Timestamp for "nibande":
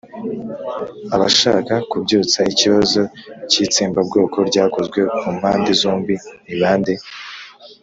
6.45-6.93